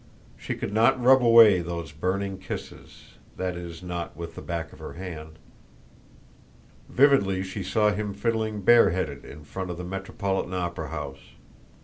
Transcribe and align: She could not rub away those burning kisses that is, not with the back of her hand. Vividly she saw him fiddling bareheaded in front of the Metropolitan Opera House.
She 0.35 0.55
could 0.55 0.73
not 0.73 0.99
rub 0.99 1.23
away 1.23 1.59
those 1.59 1.91
burning 1.91 2.39
kisses 2.39 3.17
that 3.37 3.55
is, 3.55 3.83
not 3.83 4.17
with 4.17 4.33
the 4.33 4.41
back 4.41 4.73
of 4.73 4.79
her 4.79 4.93
hand. 4.93 5.37
Vividly 6.89 7.43
she 7.43 7.61
saw 7.61 7.91
him 7.91 8.15
fiddling 8.15 8.61
bareheaded 8.61 9.23
in 9.23 9.43
front 9.43 9.69
of 9.69 9.77
the 9.77 9.83
Metropolitan 9.83 10.55
Opera 10.55 10.87
House. 10.89 11.33